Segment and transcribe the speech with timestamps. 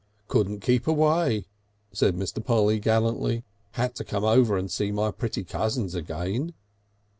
[0.27, 1.45] "Couldn't keep away,"
[1.91, 2.43] said Mr.
[2.43, 3.43] Polly gallantly.
[3.73, 6.55] "Had to come over and see my pretty cousins again."